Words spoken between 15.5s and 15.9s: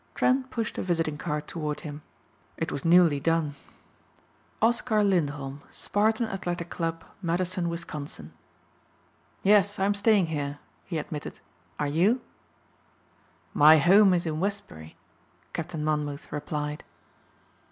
Captain